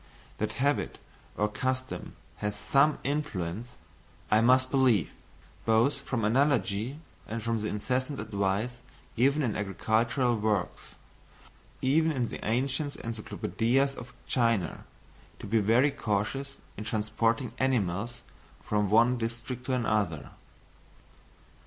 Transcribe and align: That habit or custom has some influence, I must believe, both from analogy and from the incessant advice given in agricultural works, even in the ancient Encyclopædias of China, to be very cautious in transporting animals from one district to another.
That 0.39 0.53
habit 0.53 0.97
or 1.37 1.47
custom 1.47 2.15
has 2.37 2.55
some 2.55 2.97
influence, 3.03 3.75
I 4.31 4.41
must 4.41 4.71
believe, 4.71 5.13
both 5.63 5.99
from 6.01 6.25
analogy 6.25 6.97
and 7.27 7.43
from 7.43 7.59
the 7.59 7.67
incessant 7.67 8.19
advice 8.19 8.77
given 9.15 9.43
in 9.43 9.55
agricultural 9.55 10.37
works, 10.39 10.95
even 11.83 12.11
in 12.11 12.29
the 12.29 12.43
ancient 12.43 12.93
Encyclopædias 12.95 13.93
of 13.93 14.11
China, 14.25 14.85
to 15.37 15.45
be 15.45 15.59
very 15.59 15.91
cautious 15.91 16.57
in 16.77 16.83
transporting 16.83 17.51
animals 17.59 18.21
from 18.63 18.89
one 18.89 19.19
district 19.19 19.67
to 19.67 19.73
another. 19.73 20.31